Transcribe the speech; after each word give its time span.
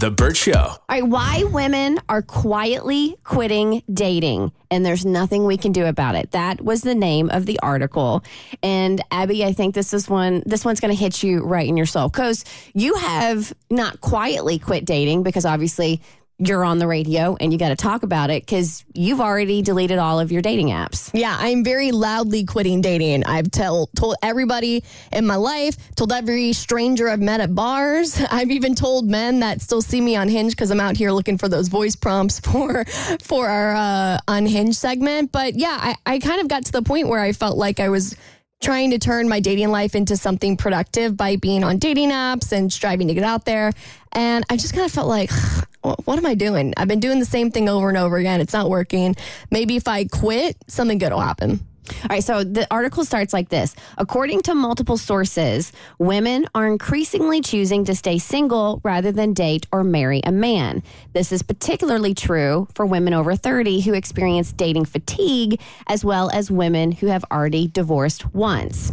The 0.00 0.10
Burt 0.10 0.34
Show. 0.34 0.54
All 0.54 0.78
right, 0.88 1.06
why 1.06 1.44
women 1.44 1.98
are 2.08 2.22
quietly 2.22 3.18
quitting 3.22 3.82
dating, 3.92 4.50
and 4.70 4.84
there's 4.84 5.04
nothing 5.04 5.44
we 5.44 5.58
can 5.58 5.72
do 5.72 5.84
about 5.84 6.14
it. 6.14 6.30
That 6.30 6.64
was 6.64 6.80
the 6.80 6.94
name 6.94 7.28
of 7.28 7.44
the 7.44 7.60
article. 7.60 8.24
And 8.62 9.04
Abby, 9.10 9.44
I 9.44 9.52
think 9.52 9.74
this 9.74 9.92
is 9.92 10.08
one. 10.08 10.42
This 10.46 10.64
one's 10.64 10.80
going 10.80 10.96
to 10.96 10.98
hit 10.98 11.22
you 11.22 11.44
right 11.44 11.68
in 11.68 11.76
your 11.76 11.84
soul 11.84 12.08
because 12.08 12.46
you 12.72 12.94
have 12.94 13.52
not 13.68 14.00
quietly 14.00 14.58
quit 14.58 14.86
dating 14.86 15.22
because 15.22 15.44
obviously 15.44 16.00
you're 16.40 16.64
on 16.64 16.78
the 16.78 16.86
radio 16.86 17.36
and 17.40 17.52
you 17.52 17.58
got 17.58 17.68
to 17.68 17.76
talk 17.76 18.02
about 18.02 18.30
it 18.30 18.42
because 18.42 18.84
you've 18.94 19.20
already 19.20 19.62
deleted 19.62 19.98
all 19.98 20.18
of 20.18 20.32
your 20.32 20.42
dating 20.42 20.68
apps. 20.68 21.10
Yeah, 21.12 21.36
I'm 21.38 21.62
very 21.62 21.92
loudly 21.92 22.44
quitting 22.44 22.80
dating. 22.80 23.24
I've 23.24 23.50
tell, 23.50 23.88
told 23.94 24.16
everybody 24.22 24.82
in 25.12 25.26
my 25.26 25.36
life, 25.36 25.76
told 25.96 26.12
every 26.12 26.52
stranger 26.52 27.08
I've 27.08 27.20
met 27.20 27.40
at 27.40 27.54
bars. 27.54 28.20
I've 28.30 28.50
even 28.50 28.74
told 28.74 29.08
men 29.08 29.40
that 29.40 29.60
still 29.60 29.82
see 29.82 30.00
me 30.00 30.16
on 30.16 30.28
Hinge 30.28 30.52
because 30.52 30.70
I'm 30.70 30.80
out 30.80 30.96
here 30.96 31.12
looking 31.12 31.38
for 31.38 31.48
those 31.48 31.68
voice 31.68 31.94
prompts 31.94 32.40
for 32.50 32.84
for 33.22 33.48
our 33.48 33.74
uh, 33.74 34.18
Unhinged 34.28 34.76
segment. 34.76 35.32
But 35.32 35.54
yeah, 35.54 35.76
I, 35.80 35.96
I 36.06 36.18
kind 36.18 36.40
of 36.40 36.48
got 36.48 36.64
to 36.66 36.72
the 36.72 36.82
point 36.82 37.08
where 37.08 37.20
I 37.20 37.32
felt 37.32 37.58
like 37.58 37.80
I 37.80 37.90
was 37.90 38.16
trying 38.60 38.90
to 38.90 38.98
turn 38.98 39.28
my 39.28 39.40
dating 39.40 39.70
life 39.70 39.94
into 39.94 40.16
something 40.16 40.56
productive 40.56 41.16
by 41.16 41.36
being 41.36 41.64
on 41.64 41.78
dating 41.78 42.10
apps 42.10 42.52
and 42.52 42.72
striving 42.72 43.08
to 43.08 43.14
get 43.14 43.24
out 43.24 43.44
there. 43.44 43.72
And 44.12 44.44
I 44.50 44.56
just 44.56 44.74
kind 44.74 44.84
of 44.84 44.92
felt 44.92 45.08
like, 45.08 45.30
what 45.82 46.18
am 46.18 46.26
I 46.26 46.34
doing? 46.34 46.74
I've 46.76 46.88
been 46.88 47.00
doing 47.00 47.18
the 47.18 47.24
same 47.24 47.50
thing 47.50 47.68
over 47.68 47.88
and 47.88 47.96
over 47.96 48.16
again. 48.18 48.40
It's 48.40 48.52
not 48.52 48.68
working. 48.68 49.16
Maybe 49.50 49.76
if 49.76 49.88
I 49.88 50.04
quit, 50.04 50.56
something 50.66 50.98
good 50.98 51.12
will 51.12 51.20
happen. 51.20 51.60
All 52.02 52.08
right, 52.10 52.24
so 52.24 52.44
the 52.44 52.66
article 52.70 53.04
starts 53.04 53.32
like 53.32 53.48
this. 53.48 53.74
According 53.98 54.42
to 54.42 54.54
multiple 54.54 54.96
sources, 54.96 55.72
women 55.98 56.46
are 56.54 56.66
increasingly 56.66 57.40
choosing 57.40 57.84
to 57.84 57.94
stay 57.94 58.18
single 58.18 58.80
rather 58.82 59.12
than 59.12 59.32
date 59.32 59.66
or 59.72 59.84
marry 59.84 60.20
a 60.24 60.32
man. 60.32 60.82
This 61.12 61.32
is 61.32 61.42
particularly 61.42 62.14
true 62.14 62.68
for 62.74 62.86
women 62.86 63.14
over 63.14 63.36
30 63.36 63.80
who 63.80 63.94
experience 63.94 64.52
dating 64.52 64.86
fatigue, 64.86 65.60
as 65.86 66.04
well 66.04 66.30
as 66.30 66.50
women 66.50 66.92
who 66.92 67.06
have 67.06 67.24
already 67.30 67.68
divorced 67.68 68.34
once. 68.34 68.92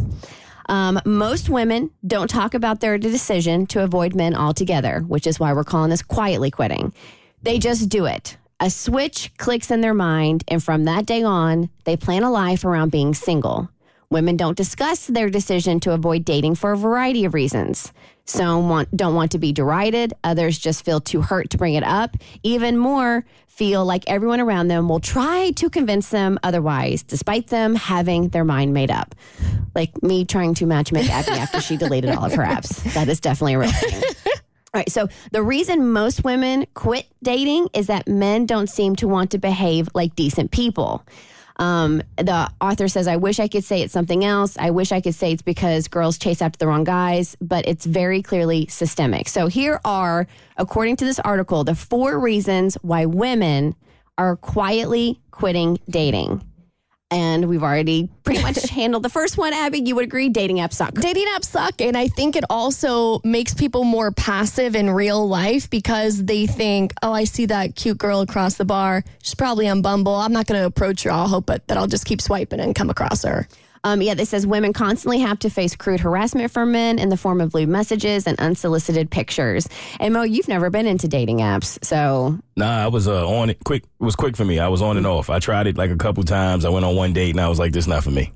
Um, 0.68 1.00
most 1.06 1.48
women 1.48 1.90
don't 2.06 2.28
talk 2.28 2.54
about 2.54 2.80
their 2.80 2.98
decision 2.98 3.66
to 3.68 3.82
avoid 3.82 4.14
men 4.14 4.34
altogether, 4.34 5.00
which 5.00 5.26
is 5.26 5.40
why 5.40 5.52
we're 5.52 5.64
calling 5.64 5.90
this 5.90 6.02
quietly 6.02 6.50
quitting. 6.50 6.92
They 7.42 7.58
just 7.58 7.88
do 7.88 8.04
it. 8.04 8.36
A 8.60 8.70
switch 8.70 9.30
clicks 9.38 9.70
in 9.70 9.82
their 9.82 9.94
mind, 9.94 10.42
and 10.48 10.60
from 10.60 10.84
that 10.84 11.06
day 11.06 11.22
on, 11.22 11.70
they 11.84 11.96
plan 11.96 12.24
a 12.24 12.30
life 12.30 12.64
around 12.64 12.90
being 12.90 13.14
single. 13.14 13.68
Women 14.10 14.36
don't 14.36 14.56
discuss 14.56 15.06
their 15.06 15.30
decision 15.30 15.78
to 15.80 15.92
avoid 15.92 16.24
dating 16.24 16.56
for 16.56 16.72
a 16.72 16.76
variety 16.76 17.24
of 17.24 17.34
reasons. 17.34 17.92
Some 18.24 18.68
want, 18.68 18.94
don't 18.96 19.14
want 19.14 19.30
to 19.32 19.38
be 19.38 19.52
derided, 19.52 20.12
others 20.24 20.58
just 20.58 20.84
feel 20.84 21.00
too 21.00 21.22
hurt 21.22 21.50
to 21.50 21.58
bring 21.58 21.74
it 21.74 21.84
up. 21.84 22.16
Even 22.42 22.76
more 22.76 23.24
feel 23.46 23.84
like 23.84 24.02
everyone 24.08 24.40
around 24.40 24.66
them 24.68 24.88
will 24.88 24.98
try 24.98 25.52
to 25.52 25.70
convince 25.70 26.08
them 26.08 26.36
otherwise, 26.42 27.04
despite 27.04 27.46
them 27.48 27.76
having 27.76 28.30
their 28.30 28.44
mind 28.44 28.74
made 28.74 28.90
up. 28.90 29.14
Like 29.76 30.02
me 30.02 30.24
trying 30.24 30.54
to 30.54 30.64
matchmake 30.64 31.08
Abby 31.08 31.30
after 31.30 31.60
she 31.60 31.76
deleted 31.76 32.10
all 32.10 32.24
of 32.24 32.34
her 32.34 32.42
apps. 32.42 32.82
That 32.94 33.08
is 33.08 33.20
definitely 33.20 33.54
a 33.54 33.58
real 33.60 33.70
thing. 33.70 34.02
All 34.74 34.80
right. 34.80 34.90
So 34.90 35.08
the 35.32 35.42
reason 35.42 35.92
most 35.92 36.24
women 36.24 36.66
quit 36.74 37.06
dating 37.22 37.68
is 37.72 37.86
that 37.86 38.06
men 38.06 38.44
don't 38.44 38.68
seem 38.68 38.96
to 38.96 39.08
want 39.08 39.30
to 39.30 39.38
behave 39.38 39.88
like 39.94 40.14
decent 40.14 40.50
people. 40.50 41.04
Um, 41.56 42.02
the 42.16 42.50
author 42.60 42.86
says, 42.86 43.08
I 43.08 43.16
wish 43.16 43.40
I 43.40 43.48
could 43.48 43.64
say 43.64 43.82
it's 43.82 43.92
something 43.92 44.24
else. 44.24 44.56
I 44.58 44.70
wish 44.70 44.92
I 44.92 45.00
could 45.00 45.14
say 45.14 45.32
it's 45.32 45.42
because 45.42 45.88
girls 45.88 46.18
chase 46.18 46.40
after 46.40 46.58
the 46.58 46.68
wrong 46.68 46.84
guys, 46.84 47.36
but 47.40 47.66
it's 47.66 47.84
very 47.84 48.22
clearly 48.22 48.66
systemic. 48.68 49.28
So 49.28 49.48
here 49.48 49.80
are, 49.84 50.26
according 50.56 50.96
to 50.96 51.04
this 51.04 51.18
article, 51.18 51.64
the 51.64 51.74
four 51.74 52.20
reasons 52.20 52.76
why 52.82 53.06
women 53.06 53.74
are 54.18 54.36
quietly 54.36 55.20
quitting 55.30 55.78
dating. 55.88 56.44
And 57.10 57.48
we've 57.48 57.62
already 57.62 58.10
pretty 58.24 58.42
much 58.42 58.62
handled 58.70 59.02
the 59.02 59.08
first 59.08 59.38
one. 59.38 59.54
Abby, 59.54 59.80
you 59.80 59.94
would 59.94 60.04
agree 60.04 60.28
dating 60.28 60.58
apps 60.58 60.74
suck. 60.74 60.92
Dating 60.94 61.26
apps 61.28 61.46
suck. 61.46 61.80
And 61.80 61.96
I 61.96 62.08
think 62.08 62.36
it 62.36 62.44
also 62.50 63.20
makes 63.24 63.54
people 63.54 63.84
more 63.84 64.12
passive 64.12 64.76
in 64.76 64.90
real 64.90 65.26
life 65.26 65.70
because 65.70 66.24
they 66.24 66.46
think, 66.46 66.92
oh, 67.02 67.12
I 67.12 67.24
see 67.24 67.46
that 67.46 67.76
cute 67.76 67.96
girl 67.96 68.20
across 68.20 68.56
the 68.56 68.66
bar. 68.66 69.04
She's 69.22 69.34
probably 69.34 69.68
on 69.68 69.80
Bumble. 69.80 70.14
I'm 70.14 70.32
not 70.32 70.46
going 70.46 70.60
to 70.60 70.66
approach 70.66 71.04
her. 71.04 71.10
I'll 71.10 71.28
hope 71.28 71.46
that 71.46 71.62
I'll 71.70 71.86
just 71.86 72.04
keep 72.04 72.20
swiping 72.20 72.60
and 72.60 72.74
come 72.74 72.90
across 72.90 73.24
her. 73.24 73.48
Um, 73.84 74.02
yeah, 74.02 74.14
this 74.14 74.30
says 74.30 74.46
women 74.46 74.72
constantly 74.72 75.18
have 75.18 75.38
to 75.40 75.50
face 75.50 75.76
crude 75.76 76.00
harassment 76.00 76.50
from 76.50 76.72
men 76.72 76.98
in 76.98 77.08
the 77.08 77.16
form 77.16 77.40
of 77.40 77.54
lewd 77.54 77.68
messages 77.68 78.26
and 78.26 78.38
unsolicited 78.40 79.10
pictures. 79.10 79.68
And 80.00 80.14
Mo, 80.14 80.22
you've 80.22 80.48
never 80.48 80.70
been 80.70 80.86
into 80.86 81.08
dating 81.08 81.38
apps, 81.38 81.82
so 81.84 82.38
Nah, 82.56 82.84
I 82.84 82.88
was 82.88 83.06
uh, 83.06 83.28
on 83.28 83.50
it 83.50 83.62
quick. 83.64 83.84
It 83.84 84.04
was 84.04 84.16
quick 84.16 84.36
for 84.36 84.44
me. 84.44 84.58
I 84.58 84.68
was 84.68 84.82
on 84.82 84.96
and 84.96 85.06
off. 85.06 85.30
I 85.30 85.38
tried 85.38 85.66
it 85.66 85.76
like 85.76 85.90
a 85.90 85.96
couple 85.96 86.24
times. 86.24 86.64
I 86.64 86.70
went 86.70 86.84
on 86.84 86.96
one 86.96 87.12
date 87.12 87.30
and 87.30 87.40
I 87.40 87.48
was 87.48 87.58
like, 87.58 87.72
this 87.72 87.86
not 87.86 88.02
for 88.02 88.10
me. 88.10 88.32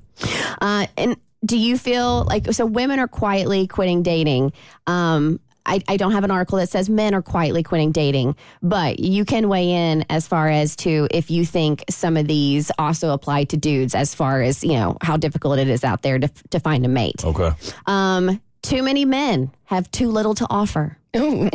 Uh, 0.61 0.87
and 0.97 1.17
do 1.45 1.57
you 1.57 1.77
feel 1.77 2.23
like 2.23 2.53
so 2.53 2.65
women 2.65 2.99
are 2.99 3.07
quietly 3.07 3.67
quitting 3.67 4.01
dating? 4.01 4.53
Um, 4.87 5.39
I, 5.65 5.81
I 5.87 5.97
don't 5.97 6.11
have 6.11 6.23
an 6.23 6.31
article 6.31 6.57
that 6.57 6.69
says 6.69 6.89
men 6.89 7.13
are 7.13 7.21
quietly 7.21 7.63
quitting 7.63 7.91
dating, 7.91 8.35
but 8.61 8.99
you 8.99 9.25
can 9.25 9.47
weigh 9.47 9.71
in 9.71 10.05
as 10.09 10.27
far 10.27 10.49
as 10.49 10.75
to 10.77 11.07
if 11.11 11.31
you 11.31 11.45
think 11.45 11.83
some 11.89 12.17
of 12.17 12.27
these 12.27 12.71
also 12.77 13.11
apply 13.11 13.45
to 13.45 13.57
dudes 13.57 13.95
as 13.95 14.13
far 14.13 14.41
as, 14.41 14.63
you 14.63 14.73
know, 14.73 14.97
how 15.01 15.17
difficult 15.17 15.59
it 15.59 15.69
is 15.69 15.83
out 15.83 16.01
there 16.01 16.19
to, 16.19 16.27
to 16.49 16.59
find 16.59 16.85
a 16.85 16.89
mate. 16.89 17.23
Okay. 17.23 17.51
Um, 17.85 18.41
too 18.61 18.83
many 18.83 19.05
men 19.05 19.51
have 19.65 19.89
too 19.91 20.09
little 20.09 20.35
to 20.35 20.47
offer. 20.49 20.97
Ooh. 21.15 21.49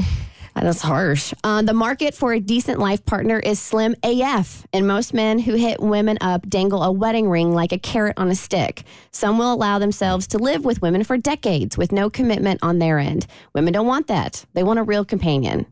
That's 0.62 0.82
harsh. 0.82 1.32
Uh, 1.44 1.62
the 1.62 1.72
market 1.72 2.14
for 2.14 2.32
a 2.32 2.40
decent 2.40 2.78
life 2.78 3.04
partner 3.04 3.38
is 3.38 3.58
slim 3.58 3.94
AF, 4.02 4.66
and 4.72 4.86
most 4.86 5.14
men 5.14 5.38
who 5.38 5.54
hit 5.54 5.80
women 5.80 6.18
up 6.20 6.48
dangle 6.48 6.82
a 6.82 6.92
wedding 6.92 7.28
ring 7.28 7.52
like 7.52 7.72
a 7.72 7.78
carrot 7.78 8.14
on 8.16 8.28
a 8.28 8.34
stick. 8.34 8.82
Some 9.10 9.38
will 9.38 9.52
allow 9.52 9.78
themselves 9.78 10.26
to 10.28 10.38
live 10.38 10.64
with 10.64 10.82
women 10.82 11.04
for 11.04 11.16
decades 11.16 11.78
with 11.78 11.92
no 11.92 12.10
commitment 12.10 12.60
on 12.62 12.78
their 12.78 12.98
end. 12.98 13.26
Women 13.54 13.72
don't 13.72 13.86
want 13.86 14.06
that, 14.08 14.44
they 14.54 14.62
want 14.62 14.78
a 14.78 14.82
real 14.82 15.04
companion. 15.04 15.66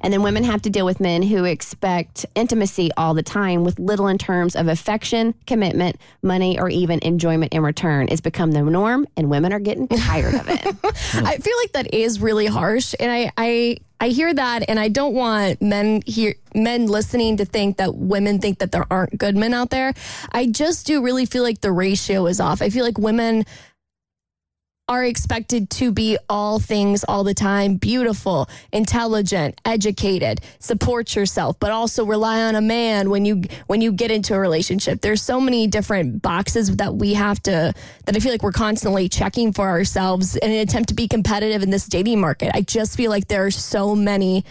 And 0.00 0.12
then 0.12 0.22
women 0.22 0.44
have 0.44 0.62
to 0.62 0.70
deal 0.70 0.86
with 0.86 1.00
men 1.00 1.22
who 1.22 1.44
expect 1.44 2.26
intimacy 2.34 2.90
all 2.96 3.14
the 3.14 3.22
time 3.22 3.64
with 3.64 3.78
little 3.78 4.06
in 4.06 4.18
terms 4.18 4.56
of 4.56 4.68
affection, 4.68 5.34
commitment, 5.46 5.96
money, 6.22 6.58
or 6.58 6.68
even 6.68 6.98
enjoyment 7.02 7.52
in 7.52 7.62
return. 7.62 8.08
It's 8.10 8.20
become 8.20 8.52
the 8.52 8.62
norm, 8.62 9.06
and 9.16 9.30
women 9.30 9.52
are 9.52 9.60
getting 9.60 9.88
tired 9.88 10.34
of 10.34 10.48
it. 10.48 10.60
I 11.14 11.36
feel 11.36 11.56
like 11.62 11.72
that 11.72 11.94
is 11.94 12.20
really 12.20 12.46
harsh, 12.46 12.94
and 12.98 13.10
I, 13.10 13.32
I 13.36 13.78
I 14.02 14.08
hear 14.08 14.34
that, 14.34 14.64
and 14.68 14.80
I 14.80 14.88
don't 14.88 15.14
want 15.14 15.62
men 15.62 16.02
here 16.04 16.34
men 16.56 16.88
listening 16.88 17.36
to 17.36 17.44
think 17.44 17.76
that 17.76 17.94
women 17.94 18.40
think 18.40 18.58
that 18.58 18.72
there 18.72 18.84
aren't 18.90 19.16
good 19.16 19.36
men 19.36 19.54
out 19.54 19.70
there. 19.70 19.94
I 20.32 20.46
just 20.46 20.86
do 20.86 21.04
really 21.04 21.24
feel 21.24 21.44
like 21.44 21.60
the 21.60 21.70
ratio 21.70 22.26
is 22.26 22.40
off. 22.40 22.62
I 22.62 22.70
feel 22.70 22.84
like 22.84 22.98
women 22.98 23.46
are 24.92 25.04
expected 25.06 25.70
to 25.70 25.90
be 25.90 26.18
all 26.28 26.58
things 26.58 27.02
all 27.08 27.24
the 27.24 27.32
time 27.32 27.76
beautiful, 27.76 28.46
intelligent, 28.72 29.58
educated, 29.64 30.38
support 30.58 31.16
yourself, 31.16 31.58
but 31.58 31.70
also 31.70 32.04
rely 32.04 32.42
on 32.42 32.54
a 32.54 32.60
man 32.60 33.08
when 33.08 33.24
you 33.24 33.42
when 33.68 33.80
you 33.80 33.90
get 33.90 34.10
into 34.10 34.34
a 34.34 34.38
relationship. 34.38 35.00
There's 35.00 35.22
so 35.22 35.40
many 35.40 35.66
different 35.66 36.20
boxes 36.20 36.76
that 36.76 36.94
we 36.94 37.14
have 37.14 37.42
to 37.44 37.72
that 38.04 38.14
I 38.14 38.18
feel 38.18 38.32
like 38.32 38.42
we're 38.42 38.52
constantly 38.52 39.08
checking 39.08 39.54
for 39.54 39.66
ourselves 39.66 40.36
in 40.36 40.50
an 40.50 40.58
attempt 40.58 40.90
to 40.90 40.94
be 40.94 41.08
competitive 41.08 41.62
in 41.62 41.70
this 41.70 41.86
dating 41.86 42.20
market. 42.20 42.50
I 42.54 42.60
just 42.60 42.94
feel 42.94 43.10
like 43.10 43.28
there 43.28 43.46
are 43.46 43.50
so 43.50 43.96
many 43.96 44.44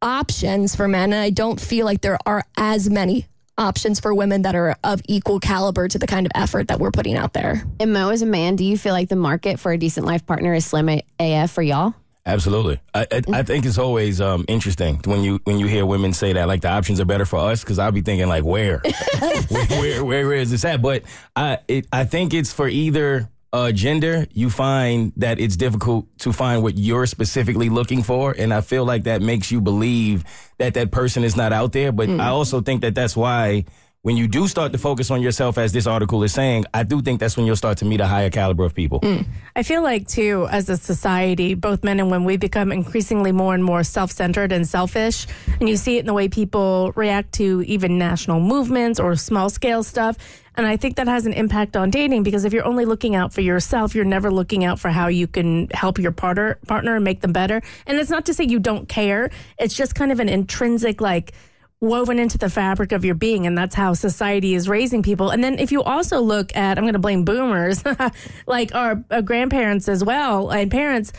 options 0.00 0.76
for 0.76 0.86
men 0.86 1.12
and 1.12 1.20
I 1.20 1.30
don't 1.30 1.60
feel 1.60 1.84
like 1.84 2.00
there 2.00 2.18
are 2.26 2.44
as 2.56 2.88
many 2.88 3.26
options 3.56 4.00
for 4.00 4.14
women 4.14 4.42
that 4.42 4.54
are 4.54 4.76
of 4.84 5.00
equal 5.08 5.40
caliber 5.40 5.88
to 5.88 5.98
the 5.98 6.06
kind 6.06 6.26
of 6.26 6.32
effort 6.34 6.68
that 6.68 6.80
we're 6.80 6.90
putting 6.90 7.16
out 7.16 7.32
there. 7.32 7.64
and 7.80 7.92
Mo, 7.92 8.10
as 8.10 8.22
a 8.22 8.26
man, 8.26 8.56
do 8.56 8.64
you 8.64 8.76
feel 8.76 8.92
like 8.92 9.08
the 9.08 9.16
market 9.16 9.60
for 9.60 9.72
a 9.72 9.78
decent 9.78 10.06
life 10.06 10.26
partner 10.26 10.54
is 10.54 10.66
slim 10.66 11.00
AF 11.20 11.50
for 11.50 11.62
y'all? 11.62 11.94
Absolutely. 12.26 12.80
I, 12.94 13.06
I, 13.12 13.22
I 13.32 13.42
think 13.42 13.66
it's 13.66 13.76
always 13.76 14.18
um, 14.18 14.46
interesting 14.48 14.98
when 15.04 15.22
you 15.22 15.40
when 15.44 15.58
you 15.58 15.66
hear 15.66 15.84
women 15.84 16.14
say 16.14 16.32
that 16.32 16.48
like 16.48 16.62
the 16.62 16.70
options 16.70 16.98
are 16.98 17.04
better 17.04 17.26
for 17.26 17.38
us 17.38 17.60
because 17.60 17.78
I'll 17.78 17.92
be 17.92 18.00
thinking 18.00 18.28
like 18.28 18.44
where? 18.44 18.80
where, 19.48 20.02
where 20.04 20.26
where 20.26 20.32
is 20.32 20.50
this 20.50 20.64
at? 20.64 20.80
But 20.80 21.02
I 21.36 21.58
it, 21.68 21.86
I 21.92 22.04
think 22.04 22.32
it's 22.32 22.50
for 22.50 22.66
either 22.66 23.28
uh, 23.54 23.70
gender. 23.70 24.26
You 24.32 24.50
find 24.50 25.12
that 25.16 25.38
it's 25.38 25.56
difficult 25.56 26.06
to 26.18 26.32
find 26.32 26.62
what 26.62 26.76
you're 26.76 27.06
specifically 27.06 27.68
looking 27.68 28.02
for, 28.02 28.34
and 28.36 28.52
I 28.52 28.60
feel 28.60 28.84
like 28.84 29.04
that 29.04 29.22
makes 29.22 29.52
you 29.52 29.60
believe 29.60 30.24
that 30.58 30.74
that 30.74 30.90
person 30.90 31.22
is 31.22 31.36
not 31.36 31.52
out 31.52 31.72
there. 31.72 31.92
But 31.92 32.10
I 32.10 32.28
also 32.28 32.60
think 32.60 32.82
that 32.82 32.96
that's 32.96 33.16
why 33.16 33.64
when 34.04 34.18
you 34.18 34.28
do 34.28 34.46
start 34.46 34.70
to 34.70 34.76
focus 34.76 35.10
on 35.10 35.22
yourself, 35.22 35.56
as 35.56 35.72
this 35.72 35.86
article 35.86 36.22
is 36.24 36.34
saying, 36.34 36.66
I 36.74 36.82
do 36.82 37.00
think 37.00 37.20
that's 37.20 37.38
when 37.38 37.46
you'll 37.46 37.56
start 37.56 37.78
to 37.78 37.86
meet 37.86 38.02
a 38.02 38.06
higher 38.06 38.28
caliber 38.28 38.62
of 38.62 38.74
people. 38.74 38.98
Hmm. 38.98 39.22
I 39.56 39.62
feel 39.62 39.82
like, 39.82 40.06
too, 40.06 40.46
as 40.50 40.68
a 40.68 40.76
society, 40.76 41.54
both 41.54 41.82
men 41.82 41.98
and 41.98 42.10
women, 42.10 42.26
we 42.26 42.36
become 42.36 42.70
increasingly 42.70 43.32
more 43.32 43.54
and 43.54 43.64
more 43.64 43.82
self 43.82 44.12
centered 44.12 44.52
and 44.52 44.68
selfish. 44.68 45.26
And 45.58 45.70
you 45.70 45.78
see 45.78 45.96
it 45.96 46.00
in 46.00 46.06
the 46.06 46.12
way 46.12 46.28
people 46.28 46.92
react 46.96 47.32
to 47.36 47.62
even 47.62 47.96
national 47.96 48.40
movements 48.40 49.00
or 49.00 49.16
small 49.16 49.48
scale 49.48 49.82
stuff. 49.82 50.18
And 50.54 50.66
I 50.66 50.76
think 50.76 50.96
that 50.96 51.08
has 51.08 51.24
an 51.24 51.32
impact 51.32 51.74
on 51.74 51.88
dating 51.88 52.24
because 52.24 52.44
if 52.44 52.52
you're 52.52 52.66
only 52.66 52.84
looking 52.84 53.14
out 53.14 53.32
for 53.32 53.40
yourself, 53.40 53.94
you're 53.94 54.04
never 54.04 54.30
looking 54.30 54.66
out 54.66 54.78
for 54.78 54.90
how 54.90 55.08
you 55.08 55.26
can 55.26 55.68
help 55.70 55.98
your 55.98 56.12
partner 56.12 56.58
partner 56.66 56.94
and 56.94 57.04
make 57.04 57.22
them 57.22 57.32
better. 57.32 57.62
And 57.86 57.98
it's 57.98 58.10
not 58.10 58.26
to 58.26 58.34
say 58.34 58.44
you 58.44 58.58
don't 58.58 58.86
care. 58.86 59.30
It's 59.58 59.74
just 59.74 59.94
kind 59.94 60.12
of 60.12 60.20
an 60.20 60.28
intrinsic 60.28 61.00
like 61.00 61.32
woven 61.84 62.18
into 62.18 62.38
the 62.38 62.50
fabric 62.50 62.92
of 62.92 63.04
your 63.04 63.14
being 63.14 63.46
and 63.46 63.56
that's 63.56 63.74
how 63.74 63.92
society 63.92 64.54
is 64.54 64.68
raising 64.68 65.02
people. 65.02 65.30
And 65.30 65.44
then 65.44 65.58
if 65.58 65.70
you 65.70 65.82
also 65.82 66.20
look 66.20 66.54
at 66.56 66.78
i'm 66.78 66.84
going 66.84 66.94
to 66.94 66.98
blame 66.98 67.24
boomers 67.24 67.82
like 68.46 68.74
our, 68.74 69.02
our 69.10 69.22
grandparents 69.22 69.88
as 69.88 70.02
well 70.04 70.50
and 70.50 70.70
parents 70.70 71.12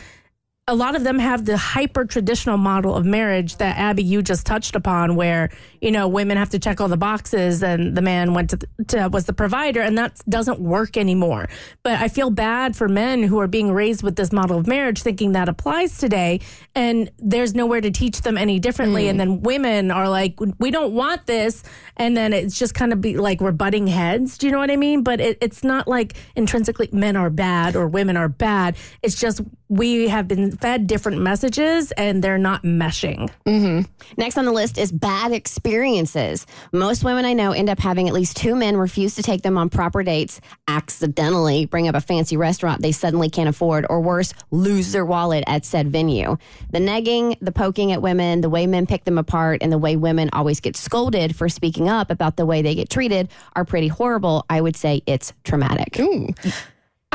a 0.68 0.74
lot 0.74 0.96
of 0.96 1.04
them 1.04 1.20
have 1.20 1.44
the 1.44 1.56
hyper 1.56 2.04
traditional 2.04 2.56
model 2.56 2.96
of 2.96 3.06
marriage 3.06 3.56
that 3.58 3.78
Abby 3.78 4.02
you 4.02 4.20
just 4.20 4.44
touched 4.44 4.74
upon, 4.74 5.14
where 5.14 5.50
you 5.80 5.92
know 5.92 6.08
women 6.08 6.36
have 6.36 6.50
to 6.50 6.58
check 6.58 6.80
all 6.80 6.88
the 6.88 6.96
boxes 6.96 7.62
and 7.62 7.96
the 7.96 8.02
man 8.02 8.34
went 8.34 8.50
to, 8.50 8.58
to 8.88 9.08
was 9.08 9.26
the 9.26 9.32
provider, 9.32 9.80
and 9.80 9.96
that 9.96 10.20
doesn't 10.28 10.58
work 10.58 10.96
anymore. 10.96 11.48
But 11.84 12.00
I 12.00 12.08
feel 12.08 12.30
bad 12.30 12.74
for 12.74 12.88
men 12.88 13.22
who 13.22 13.38
are 13.38 13.46
being 13.46 13.70
raised 13.70 14.02
with 14.02 14.16
this 14.16 14.32
model 14.32 14.58
of 14.58 14.66
marriage, 14.66 15.02
thinking 15.02 15.32
that 15.32 15.48
applies 15.48 15.98
today, 15.98 16.40
and 16.74 17.12
there's 17.18 17.54
nowhere 17.54 17.80
to 17.80 17.92
teach 17.92 18.22
them 18.22 18.36
any 18.36 18.58
differently. 18.58 19.04
Mm. 19.04 19.10
And 19.10 19.20
then 19.20 19.40
women 19.42 19.92
are 19.92 20.08
like, 20.08 20.36
we 20.58 20.72
don't 20.72 20.94
want 20.94 21.26
this, 21.26 21.62
and 21.96 22.16
then 22.16 22.32
it's 22.32 22.58
just 22.58 22.74
kind 22.74 22.92
of 22.92 23.00
be 23.00 23.16
like 23.16 23.40
we're 23.40 23.52
butting 23.52 23.86
heads. 23.86 24.36
Do 24.36 24.46
you 24.46 24.52
know 24.52 24.58
what 24.58 24.72
I 24.72 24.76
mean? 24.76 25.04
But 25.04 25.20
it, 25.20 25.38
it's 25.40 25.62
not 25.62 25.86
like 25.86 26.14
intrinsically 26.34 26.88
men 26.90 27.14
are 27.14 27.30
bad 27.30 27.76
or 27.76 27.86
women 27.86 28.16
are 28.16 28.28
bad. 28.28 28.76
It's 29.04 29.14
just 29.14 29.42
we 29.68 30.08
have 30.08 30.26
been 30.26 30.55
fed 30.60 30.86
different 30.86 31.20
messages 31.20 31.92
and 31.92 32.22
they're 32.22 32.38
not 32.38 32.62
meshing. 32.62 33.30
Mm-hmm. 33.46 33.90
Next 34.16 34.36
on 34.38 34.44
the 34.44 34.52
list 34.52 34.78
is 34.78 34.92
bad 34.92 35.32
experiences. 35.32 36.46
Most 36.72 37.04
women 37.04 37.24
I 37.24 37.32
know 37.32 37.52
end 37.52 37.68
up 37.68 37.78
having 37.78 38.08
at 38.08 38.14
least 38.14 38.36
two 38.36 38.54
men 38.54 38.76
refuse 38.76 39.14
to 39.16 39.22
take 39.22 39.42
them 39.42 39.58
on 39.58 39.68
proper 39.68 40.02
dates, 40.02 40.40
accidentally 40.68 41.66
bring 41.66 41.88
up 41.88 41.94
a 41.94 42.00
fancy 42.00 42.36
restaurant 42.36 42.82
they 42.82 42.92
suddenly 42.92 43.28
can't 43.28 43.48
afford, 43.48 43.86
or 43.88 44.00
worse, 44.00 44.32
lose 44.50 44.92
their 44.92 45.04
wallet 45.04 45.44
at 45.46 45.64
said 45.64 45.88
venue. 45.88 46.36
The 46.70 46.78
negging, 46.78 47.36
the 47.40 47.52
poking 47.52 47.92
at 47.92 48.02
women, 48.02 48.40
the 48.40 48.50
way 48.50 48.66
men 48.66 48.86
pick 48.86 49.04
them 49.04 49.18
apart, 49.18 49.62
and 49.62 49.72
the 49.72 49.78
way 49.78 49.96
women 49.96 50.30
always 50.32 50.60
get 50.60 50.76
scolded 50.76 51.36
for 51.36 51.48
speaking 51.48 51.88
up 51.88 52.10
about 52.10 52.36
the 52.36 52.46
way 52.46 52.62
they 52.62 52.74
get 52.74 52.90
treated 52.90 53.28
are 53.54 53.64
pretty 53.64 53.88
horrible. 53.88 54.44
I 54.48 54.60
would 54.60 54.76
say 54.76 55.02
it's 55.06 55.32
traumatic. 55.44 55.98
Ooh. 56.00 56.28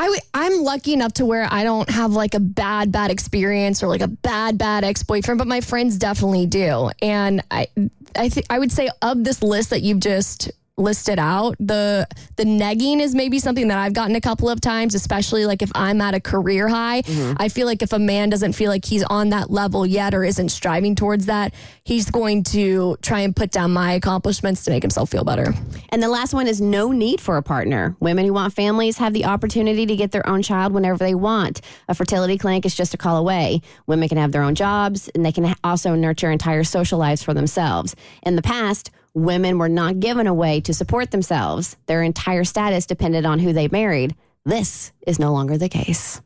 I 0.02 0.06
w- 0.06 0.20
I'm 0.34 0.64
lucky 0.64 0.94
enough 0.94 1.12
to 1.14 1.24
where 1.24 1.46
I 1.48 1.62
don't 1.62 1.88
have 1.88 2.10
like 2.10 2.34
a 2.34 2.40
bad, 2.40 2.90
bad 2.90 3.12
experience 3.12 3.84
or 3.84 3.86
like 3.86 4.00
a 4.00 4.08
bad, 4.08 4.58
bad 4.58 4.82
ex 4.82 5.04
boyfriend, 5.04 5.38
but 5.38 5.46
my 5.46 5.60
friends 5.60 5.96
definitely 5.96 6.46
do. 6.46 6.90
And 7.00 7.40
I, 7.52 7.68
I 8.16 8.28
think 8.28 8.46
I 8.50 8.58
would 8.58 8.72
say 8.72 8.88
of 9.00 9.22
this 9.22 9.44
list 9.44 9.70
that 9.70 9.82
you've 9.82 10.00
just 10.00 10.50
listed 10.78 11.18
out 11.18 11.54
the 11.60 12.06
the 12.36 12.44
negging 12.44 12.98
is 12.98 13.14
maybe 13.14 13.38
something 13.38 13.68
that 13.68 13.78
I've 13.78 13.92
gotten 13.92 14.16
a 14.16 14.20
couple 14.20 14.48
of 14.48 14.60
times 14.60 14.94
especially 14.94 15.44
like 15.44 15.60
if 15.60 15.70
I'm 15.74 16.00
at 16.00 16.14
a 16.14 16.20
career 16.20 16.66
high. 16.66 17.02
Mm-hmm. 17.02 17.34
I 17.36 17.48
feel 17.48 17.66
like 17.66 17.82
if 17.82 17.92
a 17.92 17.98
man 17.98 18.30
doesn't 18.30 18.54
feel 18.54 18.70
like 18.70 18.84
he's 18.84 19.02
on 19.04 19.28
that 19.30 19.50
level 19.50 19.86
yet 19.86 20.14
or 20.14 20.24
isn't 20.24 20.48
striving 20.48 20.94
towards 20.94 21.26
that 21.26 21.52
he's 21.84 22.10
going 22.10 22.42
to 22.44 22.96
try 23.02 23.20
and 23.20 23.34
put 23.34 23.50
down 23.50 23.72
my 23.72 23.92
accomplishments 23.92 24.64
to 24.64 24.70
make 24.70 24.82
himself 24.82 25.10
feel 25.10 25.24
better. 25.24 25.52
And 25.90 26.02
the 26.02 26.08
last 26.08 26.32
one 26.32 26.46
is 26.46 26.60
no 26.60 26.92
need 26.92 27.20
for 27.20 27.36
a 27.36 27.42
partner. 27.42 27.96
Women 28.00 28.24
who 28.24 28.32
want 28.32 28.54
families 28.54 28.98
have 28.98 29.12
the 29.12 29.24
opportunity 29.24 29.84
to 29.86 29.96
get 29.96 30.12
their 30.12 30.26
own 30.28 30.42
child 30.42 30.72
whenever 30.72 30.98
they 30.98 31.14
want. 31.14 31.60
A 31.88 31.94
fertility 31.94 32.38
clinic 32.38 32.64
is 32.64 32.74
just 32.74 32.94
a 32.94 32.96
call 32.96 33.16
away. 33.16 33.60
Women 33.86 34.08
can 34.08 34.18
have 34.18 34.32
their 34.32 34.42
own 34.42 34.54
jobs 34.54 35.10
and 35.14 35.24
they 35.24 35.32
can 35.32 35.54
also 35.64 35.94
nurture 35.94 36.30
entire 36.30 36.64
social 36.64 36.98
lives 36.98 37.22
for 37.22 37.34
themselves. 37.34 37.94
In 38.22 38.36
the 38.36 38.42
past 38.42 38.90
women 39.14 39.58
were 39.58 39.68
not 39.68 40.00
given 40.00 40.26
a 40.26 40.34
way 40.34 40.60
to 40.62 40.74
support 40.74 41.10
themselves. 41.10 41.76
Their 41.86 42.02
entire 42.02 42.44
status 42.44 42.86
depended 42.86 43.26
on 43.26 43.38
who 43.38 43.52
they 43.52 43.68
married. 43.68 44.14
This 44.44 44.92
is 45.06 45.18
no 45.18 45.32
longer 45.32 45.58
the 45.58 45.68
case. 45.68 46.20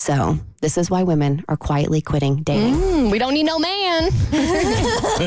So, 0.00 0.38
this 0.60 0.78
is 0.78 0.90
why 0.90 1.02
women 1.02 1.44
are 1.48 1.56
quietly 1.56 2.00
quitting 2.00 2.42
dating. 2.42 2.74
Mm, 2.74 3.10
we 3.10 3.18
don't 3.18 3.34
need 3.34 3.46
no 3.46 3.58
man. 3.58 4.04
uh-huh. 4.32 5.26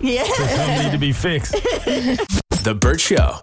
Yeah. 0.00 0.24
Some 0.24 0.84
need 0.84 0.92
to 0.92 0.98
be 0.98 1.12
fixed. 1.12 1.52
the 2.62 2.76
Burt 2.78 3.00
Show. 3.00 3.40